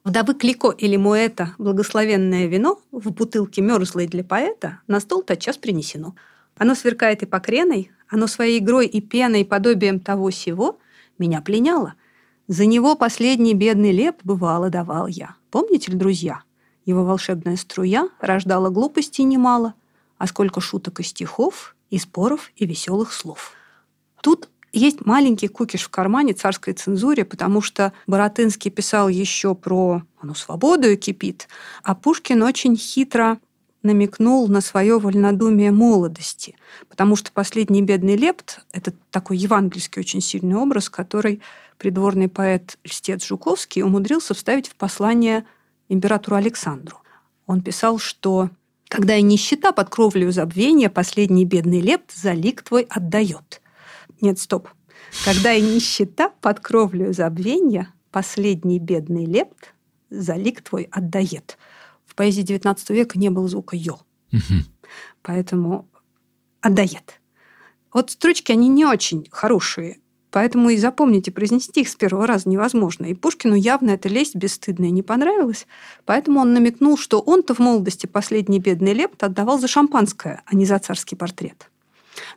[0.04, 6.16] Вдовы Клико или Муэта благословенное вино в бутылке мерзлой для поэта на стол тотчас принесено.
[6.58, 10.80] Оно сверкает и покреной, оно своей игрой и пеной, подобием того сего,
[11.18, 11.96] меня пленяло.
[12.48, 15.36] За него последний бедный леп бывало давал я.
[15.52, 16.42] Помните ли, друзья?
[16.86, 19.74] Его волшебная струя рождала глупостей немало,
[20.18, 23.54] а сколько шуток и стихов, и споров, и веселых слов.
[24.22, 30.34] Тут есть маленький кукиш в кармане царской цензуре, потому что Боротынский писал еще про «оно
[30.34, 31.48] свободу кипит»,
[31.84, 33.40] а Пушкин очень хитро
[33.84, 36.56] намекнул на свое вольнодумие молодости,
[36.90, 41.42] потому что последний бедный лепт– это такой евангельский очень сильный образ, который
[41.78, 45.46] придворный поэт Льстец Жуковский умудрился вставить в послание
[45.90, 46.98] императору Александру.
[47.46, 48.50] Он писал, что
[48.88, 53.62] «когда и нищета под кровлю забвения последний бедный лепт за лик твой отдает».
[54.22, 54.70] Нет, стоп.
[55.26, 59.74] Когда и нищета под кровлю забвения последний бедный лепт
[60.10, 61.58] за лик твой отдает–
[62.18, 64.00] поэзии XIX века не было звука «ё».
[64.34, 64.66] Угу.
[65.22, 65.88] Поэтому
[66.60, 67.22] отдает.
[67.94, 70.00] Вот строчки, они не очень хорошие,
[70.32, 73.06] поэтому и запомнить и произнести их с первого раза невозможно.
[73.06, 75.68] И Пушкину явно эта лесть бесстыдная не понравилась,
[76.06, 80.66] поэтому он намекнул, что он-то в молодости последний бедный лепт отдавал за шампанское, а не
[80.66, 81.70] за царский портрет.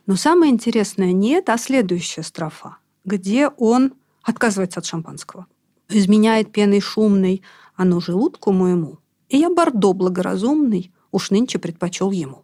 [0.05, 5.47] Но самое интересное не это, а следующая строфа, где он отказывается от шампанского.
[5.89, 7.41] Изменяет пеной шумной,
[7.75, 8.99] оно желудку моему
[9.31, 12.43] и я Бордо благоразумный уж нынче предпочел ему.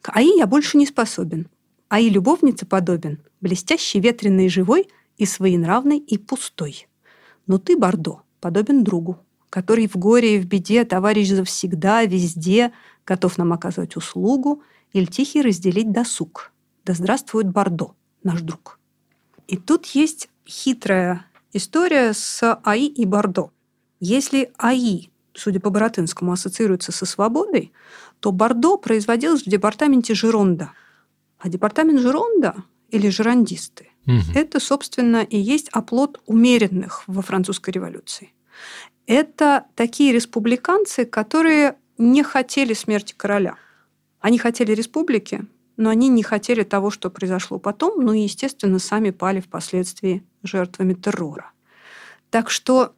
[0.00, 1.48] К Аи я больше не способен.
[1.90, 6.88] Аи любовнице подобен, блестящий, ветреный и живой, и своенравный, и пустой.
[7.46, 9.18] Но ты, Бордо, подобен другу,
[9.50, 12.72] который в горе и в беде товарищ завсегда, везде,
[13.04, 16.52] готов нам оказывать услугу или тихий разделить досуг.
[16.84, 18.78] Да здравствует Бордо, наш друг.
[19.48, 23.50] И тут есть хитрая история с АИ и Бордо.
[23.98, 27.72] Если АИ судя по Боротынскому, ассоциируется со свободой,
[28.20, 30.72] то Бордо производилось в департаменте Жиронда.
[31.40, 32.54] А департамент Жиронда
[32.90, 34.18] или жирандисты угу.
[34.34, 38.32] это, собственно, и есть оплот умеренных во французской революции.
[39.06, 43.56] Это такие республиканцы, которые не хотели смерти короля.
[44.20, 49.10] Они хотели республики, но они не хотели того, что произошло потом, ну и, естественно, сами
[49.10, 51.52] пали впоследствии жертвами террора.
[52.28, 52.94] Так что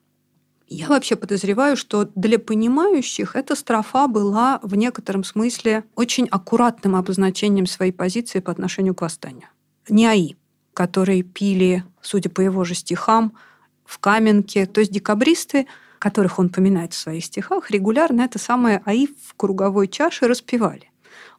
[0.72, 7.66] я вообще подозреваю, что для понимающих эта строфа была в некотором смысле очень аккуратным обозначением
[7.66, 9.48] своей позиции по отношению к восстанию.
[9.88, 10.34] Не АИ,
[10.74, 13.32] которые пили, судя по его же стихам,
[13.84, 14.66] в Каменке.
[14.66, 15.66] То есть декабристы,
[15.98, 20.90] которых он поминает в своих стихах, регулярно это самое АИ в круговой чаше распевали.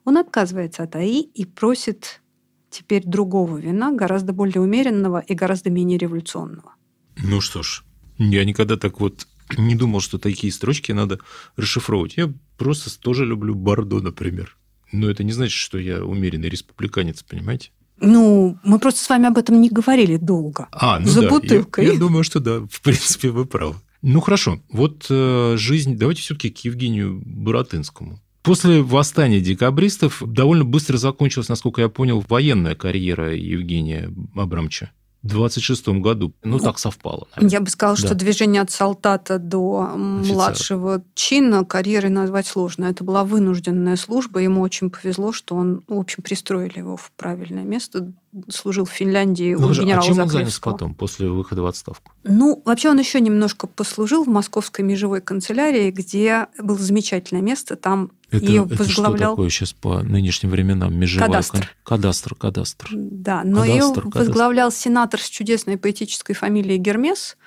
[0.05, 2.21] Он отказывается от АИ и просит
[2.69, 6.75] теперь другого вина, гораздо более умеренного и гораздо менее революционного.
[7.17, 7.83] Ну что ж,
[8.17, 11.19] я никогда так вот не думал, что такие строчки надо
[11.55, 12.17] расшифровывать.
[12.17, 14.57] Я просто тоже люблю Бардо, например.
[14.91, 17.71] Но это не значит, что я умеренный республиканец, понимаете?
[17.99, 20.67] Ну, мы просто с вами об этом не говорили долго.
[20.71, 21.85] А, ну За да, бутылкой.
[21.85, 23.75] Я, я думаю, что да, в принципе, вы правы.
[24.01, 25.95] Ну хорошо, вот э, жизнь.
[25.97, 28.19] Давайте все-таки к Евгению Буратынскому.
[28.41, 34.91] После восстания декабристов довольно быстро закончилась, насколько я понял, военная карьера Евгения Абрамовича.
[35.23, 36.33] В 26 году.
[36.43, 37.27] Ну, так совпало.
[37.35, 37.49] наверное.
[37.51, 38.15] Я бы сказала, что Да.
[38.15, 42.85] движение от солдата до младшего чина карьерой назвать сложно.
[42.85, 44.39] Это была вынужденная служба.
[44.39, 48.11] Ему очень повезло, что он, в общем, пристроили его в правильное место.
[48.49, 51.67] Служил в Финляндии Ну, у хорошо, а генерала чем он занялся потом, после выхода в
[51.67, 52.11] отставку?
[52.23, 57.75] Ну, вообще он еще немножко послужил в московской межевой канцелярии, где было замечательное место.
[57.75, 60.95] Там Это, ее это что возглавлял такое сейчас по нынешним временам?
[60.95, 61.75] Межевая Кадастр.
[61.83, 62.89] Кадастр, кадастр.
[62.91, 64.19] Да, но ее Кадастр, кадастр.
[64.19, 67.37] возглавлял сенатор с чудесной поэтической фамилией Гермес,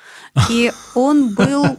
[0.51, 1.79] и он был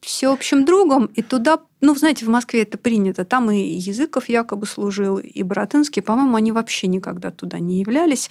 [0.00, 5.18] всеобщим другом, и туда, ну, знаете, в Москве это принято, там и Языков якобы служил,
[5.18, 8.30] и Боротынский, по-моему, они вообще никогда туда не являлись.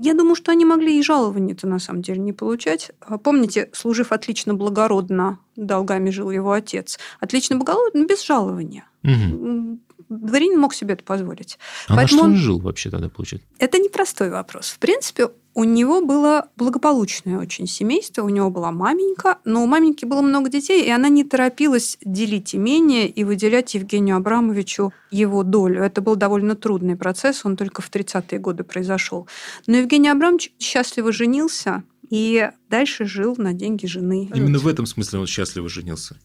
[0.00, 2.90] Я думаю, что они могли и жалования-то на самом деле не получать.
[3.00, 6.98] А Помните, служив отлично благородно, долгами жил его отец.
[7.20, 8.84] Отлично благородно, без жалования.
[9.04, 11.58] М, Дворянин мог себе это позволить.
[11.88, 13.48] А на Поэтому что он- он жил вообще тогда, получается?
[13.58, 14.66] Это непростой вопрос.
[14.68, 20.04] В принципе, у него было благополучное очень семейство, у него была маменька, но у маменьки
[20.04, 25.82] было много детей, и она не торопилась делить имение и выделять Евгению Абрамовичу его долю.
[25.82, 29.28] Это был довольно трудный процесс, он только в 30-е годы произошел.
[29.66, 34.30] Но Евгений Абрамович счастливо женился и дальше жил на деньги жены.
[34.34, 36.16] Именно в этом смысле он счастливо женился.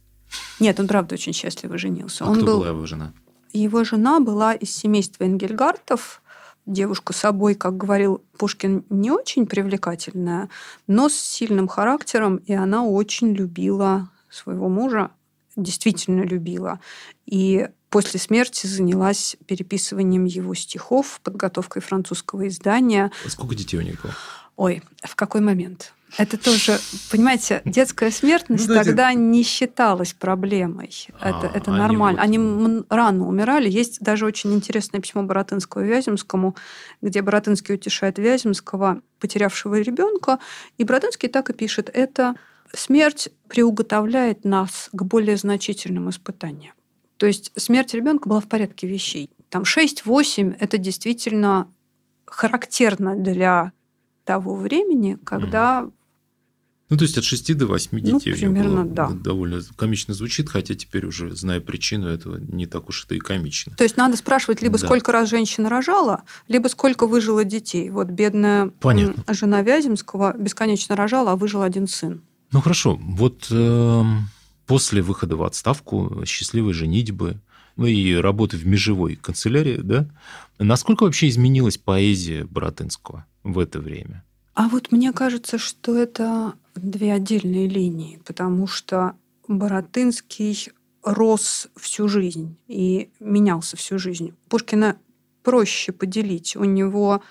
[0.60, 2.26] Нет, он правда очень счастливо женился.
[2.26, 2.58] А он кто был...
[2.60, 3.14] была его жена?
[3.54, 6.22] Его жена была из семейства Энгельгартов.
[6.70, 10.50] Девушка собой, как говорил Пушкин, не очень привлекательная,
[10.86, 15.10] но с сильным характером, и она очень любила своего мужа,
[15.56, 16.80] действительно любила.
[17.26, 23.12] И после смерти занялась переписыванием его стихов, подготовкой французского издания.
[23.26, 24.14] Сколько детей у них было?
[24.60, 25.94] Ой, в какой момент?
[26.18, 26.78] Это тоже,
[27.10, 30.90] понимаете, детская смертность Ну, тогда не считалась проблемой.
[31.22, 32.20] Это, А, это они нормально.
[32.20, 33.70] вот- Они м- рано умирали.
[33.70, 36.58] Есть даже очень интересное письмо Боротынского Вяземскому,
[37.02, 40.40] где Боротынский утешает Вяземского, потерявшего ребенка.
[40.78, 41.90] И Боротынский так и пишет.
[41.94, 42.36] Это
[42.74, 46.74] смерть приуготовляет нас к более значительным испытаниям.
[47.16, 49.30] То есть смерть ребенка была в порядке вещей.
[49.50, 51.72] Там 6-8– это действительно
[52.26, 53.72] характерно для
[54.30, 55.90] того времени, когда
[56.92, 58.94] Ну, то есть от 6 до 8 Ну, детей у него примерно, было.
[58.94, 59.10] да.
[59.10, 63.76] Довольно комично звучит, хотя теперь уже, зная причину этого, не так уж это и комично.
[63.76, 64.86] То есть надо спрашивать либо Да.
[64.86, 67.90] сколько раз женщина рожала, либо сколько выжило детей.
[67.90, 69.34] Вот бедная Понятно.
[69.34, 72.22] жена Вяземского бесконечно рожала, а выжил один сын.
[72.52, 73.00] Ну, хорошо.
[73.02, 74.30] Вот эм,
[74.68, 77.40] после выхода в отставку, счастливой женитьбы,
[77.80, 80.06] ну и работы в межевой канцелярии, да,
[80.60, 84.26] насколько вообще изменилась поэзия Боротынского в это время?
[84.54, 89.14] А вот мне кажется, что это две отдельные линии, потому что
[89.48, 90.68] Боротынский
[91.04, 94.34] рос всю жизнь и менялся всю жизнь.
[94.50, 94.98] Пушкина
[95.44, 96.58] проще поделить.
[96.58, 97.24] У него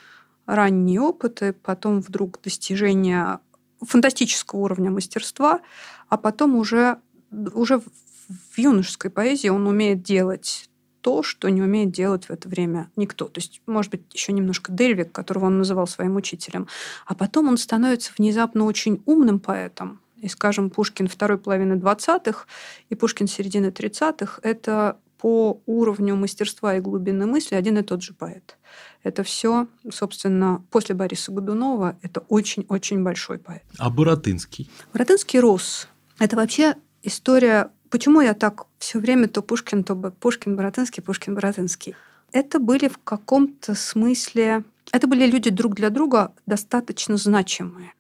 [0.47, 3.41] ранние опыты, потом вдруг достижения
[3.83, 5.61] фантастического уровня мастерства,
[6.09, 6.97] а потом уже,
[7.31, 7.83] уже
[8.29, 10.69] в юношеской поэзии он умеет делать
[11.01, 13.27] то, что не умеет делать в это время никто.
[13.27, 16.67] То есть, может быть, еще немножко Дельвик, которого он называл своим учителем.
[17.07, 20.01] А потом он становится внезапно очень умным поэтом.
[20.17, 22.47] И, скажем, Пушкин второй половины 20-х
[22.89, 28.15] и Пушкин середины 30-х– это по уровню мастерства и глубины мысли один и тот же
[28.15, 28.57] поэт.
[29.03, 33.63] Это все, собственно, после Бориса Годунова, это очень-очень большой поэт.
[33.79, 34.71] А Боротынский?
[34.93, 35.89] Боротынский рос.
[36.19, 37.71] Это вообще история...
[37.91, 41.95] Почему я так все время то Пушкин, то Пушкин, Боротынский, Пушкин, Боротынский?
[42.33, 44.65] Это были в каком-то смысле...
[44.93, 47.93] Это были люди друг для друга достаточно значимые.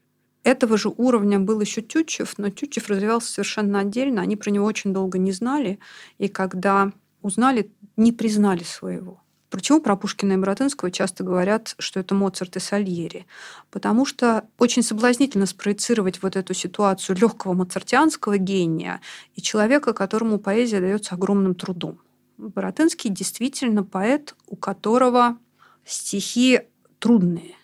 [0.42, 4.22] Этого же уровня был еще Тютчев, но Тютчев развивался совершенно отдельно.
[4.22, 5.78] Они про него очень долго не знали.
[6.18, 9.20] И когда узнали, не признали своего.
[9.50, 13.26] Почему про Пушкина и Боротынского часто говорят, что это Моцарт и Сальери?
[13.70, 19.00] Потому что очень соблазнительно спроецировать вот эту ситуацию легкого моцартианского гения
[19.34, 21.98] и человека, которому поэзия дается огромным трудом.
[22.36, 25.38] Боротынский действительно поэт, у которого
[25.84, 26.60] стихи
[26.98, 27.54] трудные,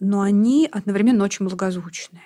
[0.00, 2.22] но они одновременно очень благозвучные.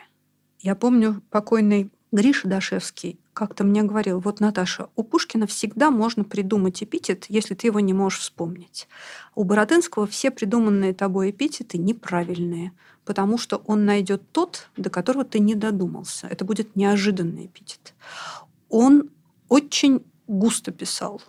[0.60, 6.82] Я помню покойный Гриша Дашевский как-то мне говорил, вот, Наташа, у Пушкина всегда можно придумать
[6.82, 8.88] эпитет, если ты его не можешь вспомнить.
[9.34, 12.72] У Боротынского все придуманные тобой эпитеты неправильные,
[13.04, 16.26] потому что он найдет тот, до которого ты не додумался.
[16.26, 17.92] Это будет неожиданный эпитет.
[18.70, 19.10] он
[19.50, 21.20] очень густо писал.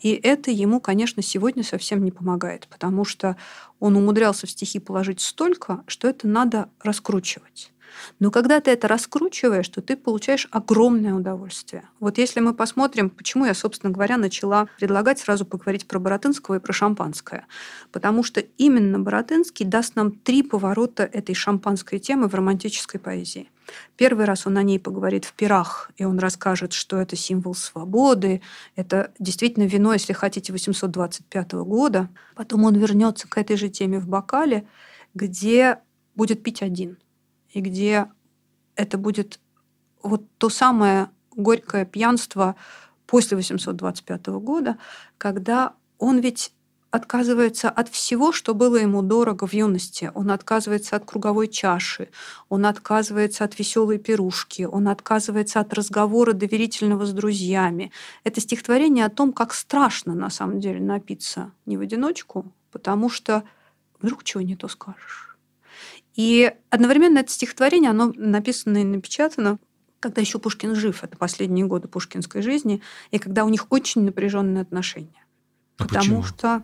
[0.00, 3.38] И это ему, конечно, сегодня совсем не помогает, потому что
[3.80, 7.72] он умудрялся в стихи положить столько, что это надо раскручивать.
[8.18, 11.84] Но когда ты это раскручиваешь, то ты получаешь огромное удовольствие.
[12.00, 16.60] Вот если мы посмотрим, почему я, собственно говоря, начала предлагать сразу поговорить про Боротынского и
[16.60, 17.46] про шампанское.
[17.92, 23.50] Потому что именно Боротынский даст нам три поворота этой шампанской темы в романтической поэзии.
[23.96, 28.42] Первый раз он о ней поговорит в пирах, и он расскажет, что это символ свободы,
[28.76, 32.08] это действительно вино, если хотите, 825 года.
[32.34, 34.66] Потом он вернется к этой же теме в бокале,
[35.14, 35.78] где
[36.14, 36.98] будет пить один
[37.54, 38.10] и где
[38.76, 39.40] это будет
[40.02, 42.56] вот то самое горькое пьянство
[43.06, 44.76] после 825 года,
[45.16, 46.52] когда он ведь
[46.90, 50.12] отказывается от всего, что было ему дорого в юности.
[50.14, 52.08] Он отказывается от круговой чаши,
[52.48, 57.90] он отказывается от веселой пирушки, он отказывается от разговора доверительного с друзьями.
[58.22, 63.42] Это стихотворение о том, как страшно на самом деле напиться не в одиночку, потому что
[64.00, 65.33] вдруг чего не то скажешь.
[66.14, 69.58] И одновременно это стихотворение, оно написано и напечатано,
[70.00, 74.62] когда еще Пушкин жив, это последние годы пушкинской жизни, и когда у них очень напряженные
[74.62, 75.24] отношения.
[75.78, 76.22] А Потому почему?
[76.22, 76.62] что,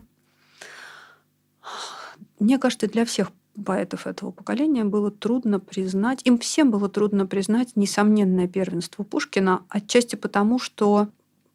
[2.38, 3.32] мне кажется, для всех
[3.64, 10.16] поэтов этого поколения было трудно признать, им всем было трудно признать несомненное первенство Пушкина, отчасти
[10.16, 11.08] потому, что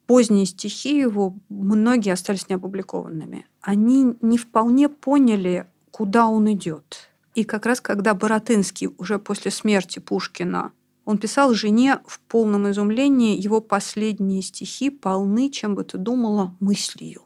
[0.06, 3.46] поздние стихи его, многие остались неопубликованными.
[3.62, 7.10] Они не вполне поняли, куда он идет.
[7.36, 10.72] И как раз когда Боротынский уже после смерти Пушкина
[11.04, 17.22] он писал жене в полном изумлении, его последние стихи полны, чем бы ты думала, мыслью.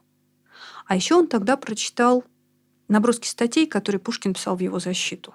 [0.86, 2.26] А еще он тогда прочитал
[2.90, 5.34] наброски статей, которые Пушкин писал в его защиту.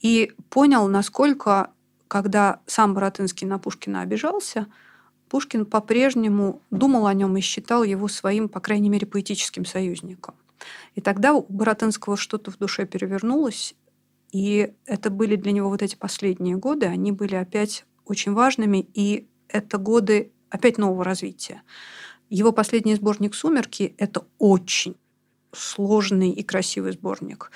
[0.00, 1.70] И понял, насколько,
[2.06, 4.66] когда сам Боротынский на Пушкина обижался,
[5.28, 10.34] Пушкин по-прежнему думал о нем и считал его своим, по крайней мере, поэтическим союзником.
[10.94, 13.74] И тогда у Боротынского что-то в душе перевернулось,
[14.32, 19.28] и это были для него вот эти последние годы, они были опять очень важными, и
[19.48, 21.62] это годы опять нового развития.
[22.28, 24.96] Его последний сборник «Сумерки»— это очень
[25.52, 27.50] сложный и красивый сборник.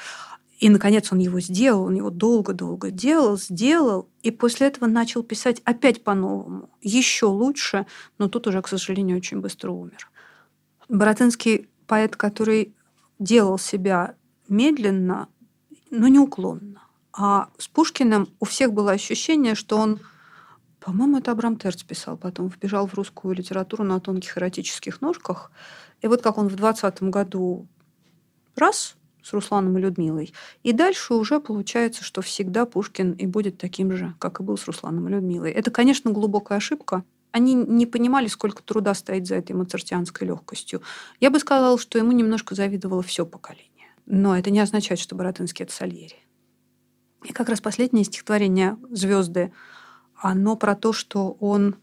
[0.59, 5.61] И, наконец, он его сделал, он его долго-долго делал, сделал, и после этого начал писать
[5.65, 7.87] опять по-новому, еще лучше,
[8.19, 10.11] но тут уже, к сожалению, очень быстро умер.
[10.89, 12.75] Боротынский поэт, который
[13.25, 14.15] делал себя
[14.49, 15.29] медленно,
[15.91, 16.83] но неуклонно.
[17.13, 20.01] А с Пушкиным у всех было ощущение, что он,
[20.81, 25.51] по-моему, это Абрам Терц писал потом, вбежал в русскую литературу на тонких эротических ножках.
[26.03, 27.67] И вот как он в 20 году
[28.57, 30.35] раз с Русланом и Людмилой.
[30.63, 34.67] И дальше уже получается, что всегда Пушкин и будет таким же, как и был с
[34.67, 35.51] Русланом и Людмилой.
[35.51, 37.05] Это, конечно, глубокая ошибка.
[37.35, 40.83] Они не понимали, сколько труда стоит за этой мацартианской легкостью.
[41.19, 43.89] Я бы сказала, что ему немножко завидовало все поколение.
[44.07, 46.15] Но это не означает, что Боротынский– это Сальери.
[47.25, 49.53] И как раз последнее стихотворение «Звезды»,
[50.15, 51.75] оно про то, что он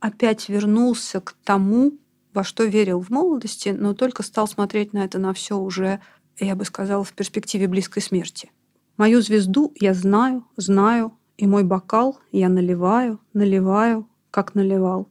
[0.00, 1.92] опять вернулся к тому,
[2.32, 6.00] во что верил в молодости, но только стал смотреть на это на все уже,
[6.38, 8.50] я бы сказала, в перспективе близкой смерти.
[8.96, 15.08] Мою звезду я знаю, знаю, и мой бокал я наливаю, наливаю, как наливал.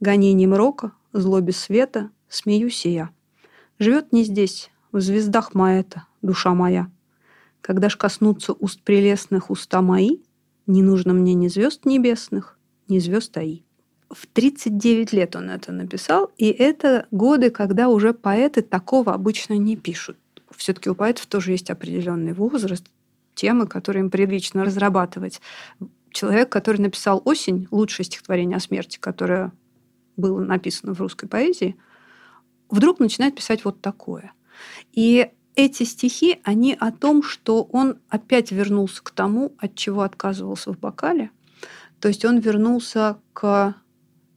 [0.00, 3.10] Гонением рока, злобе света, смеюсь и я.
[3.78, 6.90] Живет не здесь, в звездах моя-то, душа моя.
[7.60, 10.18] Когда ж коснутся уст прелестных уста мои,
[10.66, 13.62] не нужно мне ни звезд небесных, ни звезд АИ.
[14.10, 19.76] В 39 лет он это написал, и это годы, когда уже поэты такого обычно не
[19.76, 20.16] пишут.
[20.50, 22.86] Все-таки у поэтов тоже есть определенный возраст,
[23.34, 25.40] темы, которые им прилично разрабатывать.
[26.14, 29.52] Человек, который написал «Осень», лучшее стихотворение о смерти, которое
[30.16, 31.76] было написано в русской поэзии,
[32.70, 34.32] вдруг начинает писать вот такое–
[34.92, 40.72] и эти стихи, они о том, что он опять вернулся к тому, от чего отказывался
[40.72, 41.30] в бокале.
[42.00, 43.74] То есть он вернулся к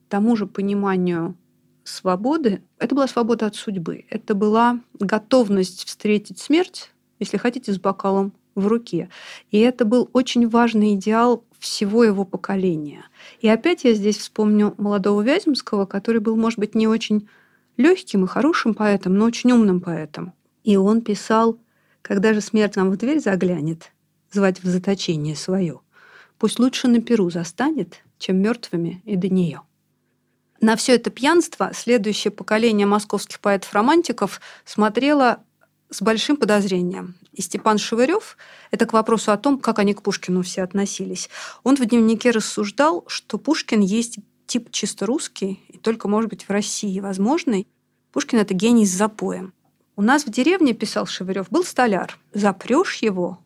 [0.10, 1.36] тому же пониманию
[1.84, 2.64] свободы.
[2.78, 4.06] Это была свобода от судьбы.
[4.10, 9.10] Это была готовность встретить смерть, если хотите, с бокалом в руке.
[9.52, 13.06] И это был очень важный идеал всего его поколения.
[13.40, 17.28] И опять я здесь вспомню молодого Вяземского, который был, может быть, не очень
[17.78, 20.34] легким и хорошим поэтом, но очень умным поэтом.
[20.64, 21.60] И он писал,
[22.02, 23.92] когда же смерть нам в дверь заглянет,
[24.32, 25.80] звать в заточение свое,
[26.38, 29.62] пусть лучше на перу застанет, чем мертвыми и до нее.
[30.60, 35.44] На все это пьянство следующее поколение московских поэтов-романтиков смотрело
[35.90, 37.16] с большим подозрением.
[37.32, 38.38] И Степан Шевырев,
[38.72, 41.30] это к вопросу о том, как они к Пушкину все относились,
[41.64, 46.50] он в дневнике рассуждал, что Пушкин есть тип чисто русский, и только, может быть, в
[46.50, 47.68] России возможный.
[48.12, 49.54] Пушкин– это гений с запоем.
[49.96, 52.18] У нас в деревне, писал Шевырев, был столяр.
[52.34, 53.40] Запрешь его,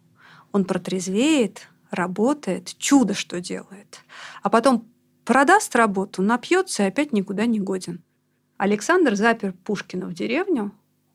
[0.51, 4.01] он протрезвеет, работает, чудо что делает.
[4.41, 4.87] А потом
[5.25, 8.01] продаст работу, напьется и опять никуда не годен.
[8.57, 10.71] Александр запер Пушкина в деревню,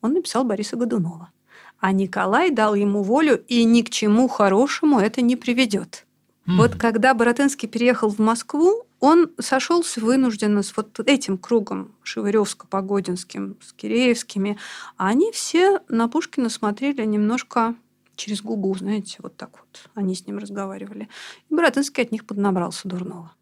[0.07, 1.31] он написал Бориса Годунова.
[1.79, 6.07] А Николай дал ему волю, и ни к чему хорошему это не приведет.
[6.47, 6.57] Mm.
[6.57, 13.73] Вот когда Боротынский переехал в Москву, он сошелся вынужденно с вот этим кругом Шевыревско-Погодинским, с
[13.73, 14.59] Киреевскими.
[14.97, 17.75] А они все на Пушкина смотрели немножко
[18.15, 19.91] через губу, знаете, вот так вот.
[19.95, 21.09] Они с ним разговаривали.
[21.51, 23.33] И Боротынский от них поднабрался дурного.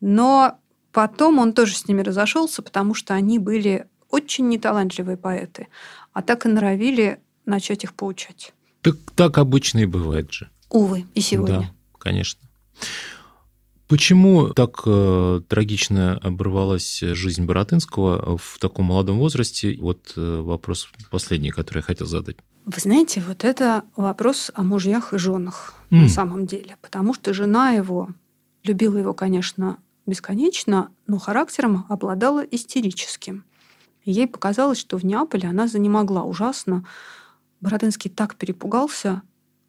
[0.00, 0.58] Но
[0.92, 5.68] потом он тоже с ними разошелся, потому что они были очень неталантливые поэты,
[6.14, 8.54] а так и норовили начать их поучать.
[8.80, 10.48] Так, так обычно и бывает же.
[10.70, 11.58] Увы, и сегодня.
[11.58, 12.40] Да, конечно.
[13.86, 19.76] Почему так э, трагично оборвалась жизнь Боротынского в таком молодом возрасте?
[19.78, 22.36] Вот э, вопрос последний, который я хотел задать.
[22.64, 25.96] Вы знаете, вот это вопрос о мужьях и женах mm.
[26.02, 26.76] на самом деле.
[26.80, 28.08] Потому что жена его
[28.62, 33.44] любила его, конечно, бесконечно, но характером обладала истерическим.
[34.10, 36.84] Ей показалось, что в Неаполе она занемогла ужасно,
[37.60, 39.22] Бородынский так перепугался,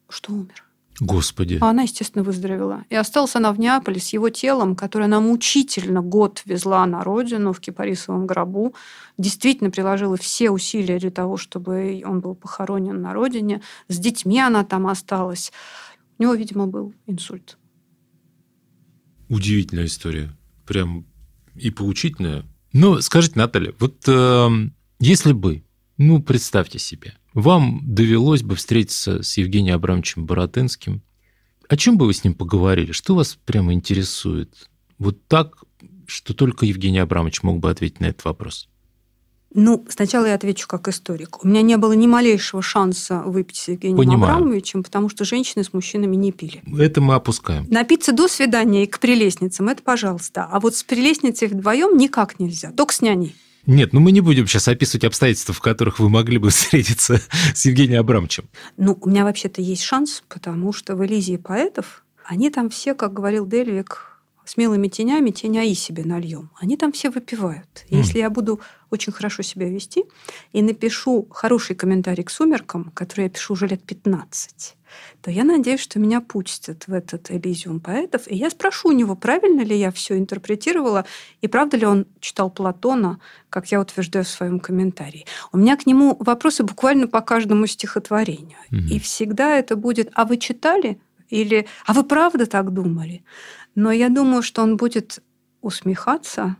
[0.09, 0.65] что умер.
[0.99, 1.57] Господи.
[1.59, 2.85] А она, естественно, выздоровела.
[2.89, 7.51] И осталась она в Неаполе с его телом, которое она мучительно год везла на родину
[7.51, 8.73] в кипарисовом гробу.
[9.17, 13.61] Действительно приложила все усилия для того, чтобы он был похоронен на родине.
[13.89, 15.51] С детьми она там осталась.
[16.17, 17.57] У него, видимо, был инсульт.
[19.27, 20.31] Удивительная история.
[20.65, 21.05] Прям
[21.55, 22.45] и поучительная.
[22.75, 24.49] Но скажите, Наталья, вот э,
[24.99, 25.63] если бы,
[25.95, 31.01] ну, представьте себе, вам довелось бы встретиться с Евгением Абрамовичем Боротынским.
[31.69, 32.91] О чем бы вы с ним поговорили?
[32.91, 34.69] Что вас прямо интересует?
[34.97, 35.63] Вот так,
[36.05, 38.67] что только Евгений Абрамович мог бы ответить на этот вопрос.
[39.57, 41.43] Ну, сначала я отвечу как историк.
[41.43, 44.33] У меня не было ни малейшего шанса выпить с Евгением Понимаю.
[44.35, 46.61] Абрамовичем, потому что женщины с мужчинами не пили.
[46.77, 47.65] Это мы опускаем.
[47.69, 50.45] Напиться до свидания и к прелестницам– это пожалуйста.
[50.51, 53.33] А вот с прелестницей вдвоем никак нельзя, только с няней.
[53.65, 57.21] Нет, ну мы не будем сейчас описывать обстоятельства, в которых вы могли бы встретиться
[57.53, 58.49] с Евгением Абрамовичем.
[58.75, 63.13] Ну, у меня вообще-то есть шанс, потому что в Элизии поэтов они там все, как
[63.13, 64.14] говорил Дельвик,
[64.45, 66.51] смелыми тенями теняи себе нальем.
[66.59, 67.85] Они там все выпивают.
[67.89, 67.97] Mm.
[67.97, 70.05] Если я буду очень хорошо себя вести
[70.53, 74.77] и напишу хороший комментарий к «Сумеркам», который я пишу уже лет 15,
[75.21, 79.15] то я надеюсь, что меня пустят в этот Элизиум поэтов, и я спрошу у него,
[79.15, 81.05] правильно ли я все интерпретировала,
[81.41, 83.19] и правда ли он читал Платона,
[83.49, 85.25] как я утверждаю в своем комментарии.
[85.51, 88.57] У меня к нему вопросы буквально по каждому стихотворению.
[88.71, 88.87] Mm-hmm.
[88.89, 93.23] И всегда это будет «А вы читали?» или «А вы правда так думали?»
[93.75, 95.21] Но я думаю, что он будет
[95.61, 96.55] усмехаться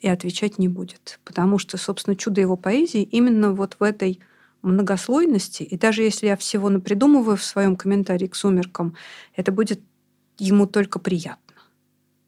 [0.00, 1.18] и отвечать не будет.
[1.24, 4.20] Потому что, собственно, чудо его поэзии именно вот в этой
[4.62, 5.62] многослойности.
[5.62, 8.96] И даже если я всего напридумываю в своем комментарии к «Сумеркам»,
[9.34, 9.80] это будет
[10.38, 11.54] ему только приятно.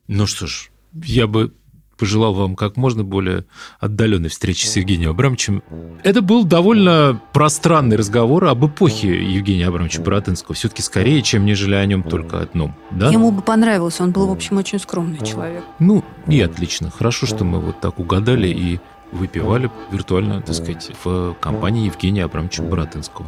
[0.09, 1.55] Ну что ж, я бы
[2.01, 3.45] пожелал вам как можно более
[3.79, 5.63] отдаленной встречи с Евгением Абрамовичем.
[6.03, 10.55] Это был довольно пространный разговор об эпохе Евгения Абрамовича Боротынского.
[10.55, 12.75] Все-таки скорее, чем нежели о нем только одном.
[12.91, 13.11] Да?
[13.11, 14.01] Ему бы понравилось.
[14.01, 15.63] Он был, в общем, очень скромный человек.
[15.79, 16.91] Ну, и отлично.
[16.91, 18.81] Хорошо, что мы вот так угадали и
[19.13, 23.27] выпивали виртуально, так сказать, в компании Евгения Абрамовича Боротынского.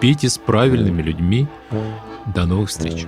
[0.00, 1.46] Пейте с правильными людьми.
[2.34, 3.06] До новых встреч.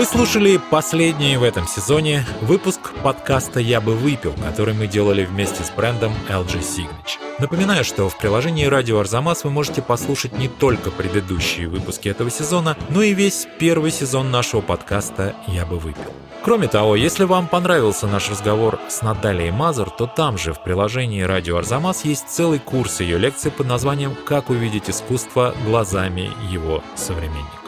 [0.00, 5.62] Вы слушали последний в этом сезоне выпуск подкаста «Я бы выпил», который мы делали вместе
[5.62, 7.18] с брендом LG Signage.
[7.38, 12.78] Напоминаю, что в приложении «Радио Арзамас» вы можете послушать не только предыдущие выпуски этого сезона,
[12.88, 16.10] но и весь первый сезон нашего подкаста «Я бы выпил».
[16.42, 21.20] Кроме того, если вам понравился наш разговор с Натальей Мазур, то там же в приложении
[21.20, 27.59] «Радио Арзамас» есть целый курс ее лекций под названием «Как увидеть искусство глазами его современников».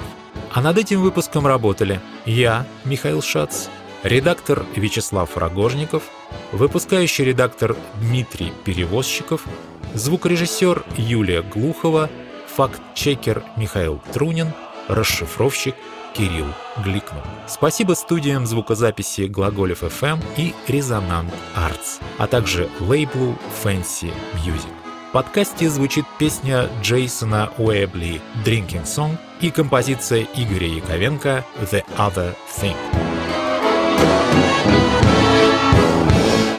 [0.55, 3.69] А над этим выпуском работали я, Михаил Шац,
[4.03, 6.03] редактор Вячеслав Рогожников,
[6.53, 9.45] выпускающий редактор Дмитрий Перевозчиков,
[9.95, 12.11] звукорежиссер Юлия Глухова,
[12.55, 14.53] факт-чекер Михаил Трунин,
[14.89, 15.75] расшифровщик
[16.15, 16.49] Кирилл
[16.85, 17.25] Гликнов.
[17.49, 24.13] Спасибо студиям звукозаписи Глаголев FM и Резонант Arts, а также лейблу Fancy
[24.45, 24.82] Music.
[25.13, 33.12] В подкасте звучит песня Джейсона Уэбли «Drinking Song» и композиция Игоря Яковенко «The Other Thing».